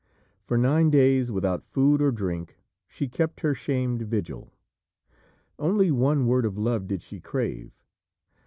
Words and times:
For 0.41 0.57
nine 0.57 0.89
days, 0.89 1.31
without 1.31 1.61
food 1.63 2.01
or 2.01 2.11
drink, 2.11 2.57
she 2.87 3.07
kept 3.07 3.41
her 3.41 3.53
shamed 3.53 4.01
vigil. 4.01 4.51
Only 5.59 5.91
one 5.91 6.25
word 6.25 6.43
of 6.43 6.57
love 6.57 6.87
did 6.87 7.03
she 7.03 7.19
crave. 7.19 7.79